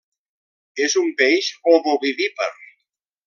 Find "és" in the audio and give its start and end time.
0.85-0.95